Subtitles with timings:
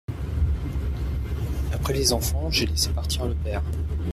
[1.71, 3.61] Après les enfants, j'ai laissé partir le père.